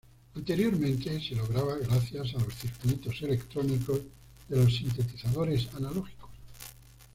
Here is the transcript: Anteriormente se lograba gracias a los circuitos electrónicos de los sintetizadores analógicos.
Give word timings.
Anteriormente 0.33 1.19
se 1.21 1.35
lograba 1.35 1.77
gracias 1.77 2.33
a 2.33 2.39
los 2.43 2.55
circuitos 2.55 3.21
electrónicos 3.21 3.99
de 4.49 4.57
los 4.57 4.75
sintetizadores 4.75 5.67
analógicos. 5.75 6.31